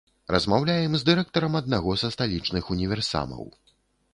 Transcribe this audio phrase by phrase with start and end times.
[0.35, 3.45] Размаўляем з дырэктарам аднаго са сталічных універсамаў.